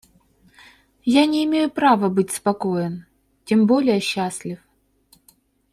Я 1.05 1.27
не 1.27 1.43
имею 1.43 1.69
права 1.69 2.09
быть 2.09 2.31
спокоен, 2.31 3.05
тем 3.45 3.67
более 3.67 3.99
счастлив... 3.99 4.57